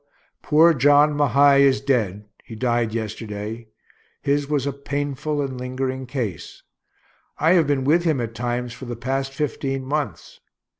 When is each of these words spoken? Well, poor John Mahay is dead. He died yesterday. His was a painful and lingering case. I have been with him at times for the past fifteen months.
Well, 0.41 0.49
poor 0.49 0.73
John 0.73 1.13
Mahay 1.15 1.61
is 1.61 1.79
dead. 1.79 2.25
He 2.43 2.55
died 2.55 2.91
yesterday. 2.91 3.67
His 4.23 4.49
was 4.49 4.65
a 4.65 4.73
painful 4.73 5.43
and 5.43 5.59
lingering 5.59 6.07
case. 6.07 6.63
I 7.37 7.51
have 7.51 7.67
been 7.67 7.83
with 7.83 8.03
him 8.03 8.19
at 8.19 8.33
times 8.33 8.73
for 8.73 8.85
the 8.85 8.95
past 8.95 9.31
fifteen 9.31 9.85
months. 9.85 10.39